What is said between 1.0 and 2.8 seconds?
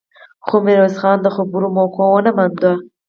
خان د خبرو موقع ونه مونده.